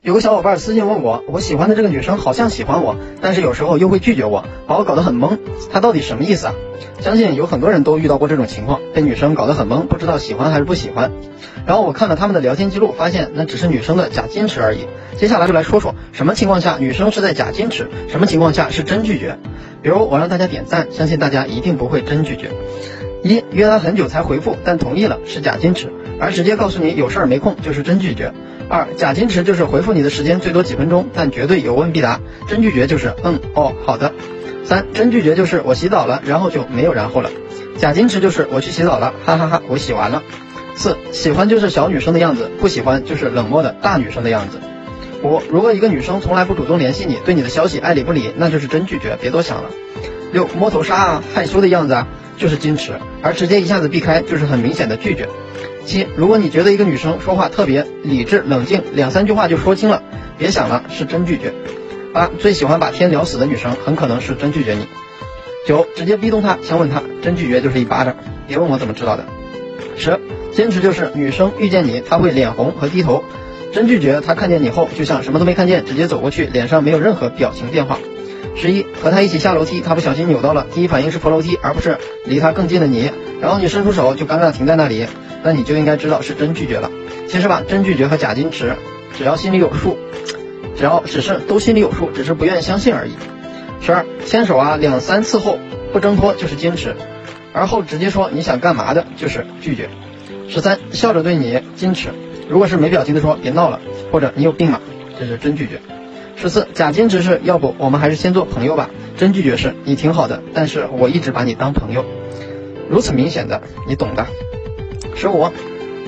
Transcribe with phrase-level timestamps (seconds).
[0.00, 5.38] 有个小伙伴私信问我，我喜欢的这个女生好像喜欢我，但是有时候又会拒绝我，把我搞得很懵。
[5.72, 6.54] 她到底什么意思啊？
[7.00, 11.10] 相信有很多人都遇到过这种情况，被女生搞得很懵，不知道喜欢还是不喜欢。
[11.66, 14.86] 然后我看了他们的聊天记录，发现那只是女生的假矜持而已。
[15.16, 19.36] 接下来就来说说什么情况下女生是在假矜持，什么情况下是真拒绝。
[19.82, 22.52] 比如我让大家点赞，相信大家一定不会真拒绝。
[23.24, 28.32] 一约她很久才回复，但同意了是假矜持，而直接告诉你有事儿没空就是真拒绝。
[28.68, 32.20] 二假矜持就是回复你的时间最多几分钟，但绝对有问必答。
[32.48, 34.12] 真拒绝就是嗯哦好的。
[34.64, 37.30] 三真拒绝就是我洗澡了，然后就没有然后了。
[37.78, 40.22] 假矜持就是我去洗澡了，哈哈哈，我洗完了。
[40.74, 44.58] 四喜欢就是小女生的样子，不喜欢就是冷漠的大女生的样子。
[45.22, 49.70] 五如果一个女生从来不主动联系你，对你的消息爱理不理，那就是真拒绝，别多想了。
[50.32, 52.08] 六摸头杀啊，害羞的样子啊。
[52.36, 55.28] 就是矜持，而直接一下子避开就是很明显的拒绝。
[55.88, 60.02] 七，如果你觉得一个女生说话特别理智冷静，两三句话就说清了，
[60.36, 61.54] 别想了，是真拒绝。
[62.12, 64.86] 八，最喜欢把天聊死的女生，很可能是真拒绝你。
[65.66, 68.16] 九，直接逼动她，强吻她，真拒绝就是一巴掌。
[68.46, 69.24] 别问我怎么知道的。
[69.96, 70.20] 十，
[70.52, 73.24] 坚持就是女生遇见你，她会脸红和低头，
[73.72, 77.98] 真拒绝她看见你后就像什么都没看见，直接走过去，脸上没有任何表情变化。
[78.54, 83.10] 十一和她一起下楼梯，她不小心扭到了，第一反应是扶楼梯，而不是离她更近的你。
[83.40, 85.06] 然后你伸出手就尴尬停在那里，
[85.42, 86.90] 那你就应该知道是真拒绝了。
[87.28, 88.74] 其实吧，真拒绝和假矜持，
[89.16, 89.98] 只要心里有数，
[90.76, 93.12] 只要只是都心里有数，只是不愿意相信而已。
[93.80, 95.58] 十二牵手啊两三次后
[95.92, 96.96] 不挣脱就是坚持，
[97.52, 99.88] 而后直接说你想干嘛的就是拒绝。
[100.48, 102.08] 十三笑着对你矜持，
[102.48, 103.80] 如果是没表情的说别闹了，
[104.10, 104.80] 或者你有病吗？
[105.18, 105.80] 这是真拒绝。
[106.36, 108.88] 十四假矜持是要不我们还是先做朋友吧。
[109.16, 112.04] 真拒绝是你挺好的，但是我一直把你当朋友，
[112.88, 114.26] 如此明显的，你懂的。
[115.18, 115.50] 十五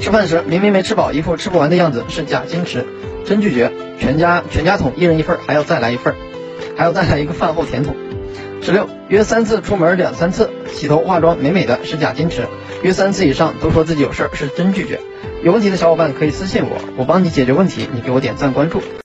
[0.00, 2.86] 吃饭时明明没吃饱，一副吃不完的样子是假矜持。
[3.26, 6.14] 真拒绝全家全家桶一人一份，还要再来一份，
[6.76, 7.96] 还要再来一个饭后甜筒。
[8.62, 12.46] 十六约三次出门两三次，洗头化妆美美的是假矜持。
[12.82, 15.00] 约三次以上都说自己有事儿是真拒绝。
[15.42, 18.80] 有问题的小伙伴可以私信我，我帮你解决问题，你给我点赞关注。